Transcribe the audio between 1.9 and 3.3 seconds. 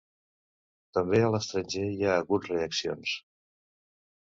hi ha hagut reaccions.